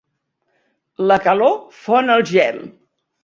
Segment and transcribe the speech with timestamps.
[1.11, 2.61] La calor fon el gel.